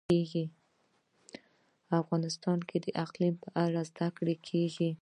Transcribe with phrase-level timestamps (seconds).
[2.01, 4.91] افغانستان کې د اقلیم په اړه زده کړه کېږي.